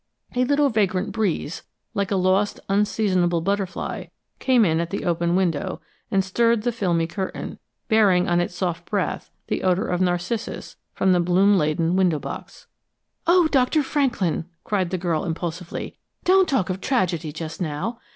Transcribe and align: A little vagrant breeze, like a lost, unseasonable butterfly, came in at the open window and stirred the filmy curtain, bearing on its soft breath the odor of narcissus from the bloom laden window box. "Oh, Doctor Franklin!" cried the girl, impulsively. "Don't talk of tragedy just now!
A 0.35 0.45
little 0.45 0.69
vagrant 0.69 1.11
breeze, 1.11 1.61
like 1.93 2.09
a 2.09 2.15
lost, 2.15 2.59
unseasonable 2.67 3.39
butterfly, 3.39 4.05
came 4.39 4.65
in 4.65 4.79
at 4.79 4.89
the 4.89 5.05
open 5.05 5.35
window 5.35 5.79
and 6.09 6.25
stirred 6.25 6.63
the 6.63 6.71
filmy 6.71 7.05
curtain, 7.05 7.59
bearing 7.87 8.27
on 8.27 8.41
its 8.41 8.55
soft 8.55 8.89
breath 8.89 9.29
the 9.45 9.61
odor 9.61 9.85
of 9.87 10.01
narcissus 10.01 10.75
from 10.95 11.11
the 11.11 11.19
bloom 11.19 11.55
laden 11.55 11.95
window 11.95 12.17
box. 12.17 12.65
"Oh, 13.27 13.47
Doctor 13.49 13.83
Franklin!" 13.83 14.45
cried 14.63 14.89
the 14.89 14.97
girl, 14.97 15.23
impulsively. 15.23 15.99
"Don't 16.23 16.49
talk 16.49 16.71
of 16.71 16.81
tragedy 16.81 17.31
just 17.31 17.61
now! 17.61 17.99